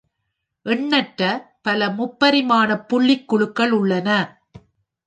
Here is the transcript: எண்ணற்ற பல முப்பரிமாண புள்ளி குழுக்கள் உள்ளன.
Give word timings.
எண்ணற்ற 0.65 1.21
பல 1.61 1.89
முப்பரிமாண 1.89 2.69
புள்ளி 2.87 3.17
குழுக்கள் 3.25 3.71
உள்ளன. 3.71 4.09